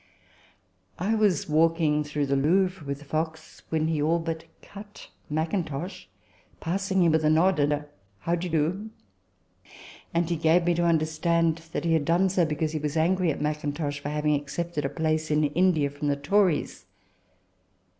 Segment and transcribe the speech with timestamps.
[0.97, 6.07] I was walking through the Louvre with Fox, when he all but cut Mackintosh,
[6.59, 7.85] passing him with a nod and a"
[8.21, 8.89] How d'ye do?"
[10.15, 13.29] and he gave me to understand that he had done so because he was angry
[13.31, 16.87] at Mackintosh for having accepted a place in India from the Tories.